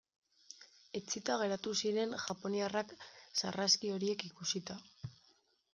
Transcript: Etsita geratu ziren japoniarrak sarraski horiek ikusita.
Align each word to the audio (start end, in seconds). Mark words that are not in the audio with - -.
Etsita 0.99 1.35
geratu 1.41 1.73
ziren 1.81 2.15
japoniarrak 2.23 2.95
sarraski 3.43 3.95
horiek 3.99 4.27
ikusita. 4.31 4.83